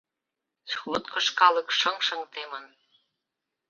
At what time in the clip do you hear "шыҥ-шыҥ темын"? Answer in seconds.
1.79-2.65